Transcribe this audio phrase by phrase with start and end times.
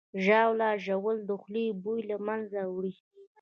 [0.23, 2.93] ژاوله ژوول د خولې بوی له منځه وړي.